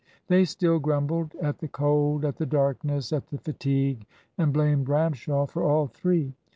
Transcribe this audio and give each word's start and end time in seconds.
They 0.29 0.45
still 0.45 0.79
grumbled 0.79 1.35
at 1.35 1.59
the 1.59 1.67
cold, 1.67 2.25
and 2.25 2.33
the 2.33 2.47
darkness, 2.47 3.11
and 3.11 3.21
the 3.29 3.37
fatigue, 3.37 4.07
and 4.35 4.51
blamed 4.51 4.89
Ramshaw 4.89 5.45
for 5.45 5.61
all 5.63 5.85
three. 5.85 6.33